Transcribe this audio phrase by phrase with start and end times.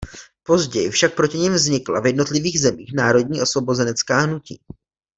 [0.43, 4.59] Později však proti nim vznikla v jednotlivých zemích národní osvobozenecká hnutí.